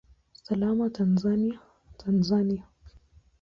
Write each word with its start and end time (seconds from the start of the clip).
Salama 0.43 0.87
Tanzania, 0.97 1.59
Tanzania! 1.99 2.63